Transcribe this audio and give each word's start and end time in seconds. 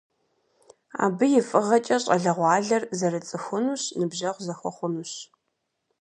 Абы 1.03 1.25
и 1.39 1.41
фӀыгъэкӀэ 1.47 1.97
щӀалэгъуалэр 2.03 2.83
зэрыцӀыхунущ, 2.97 3.83
ныбжьэгъу 3.99 4.43
зэхуэхъунущ. 4.45 5.11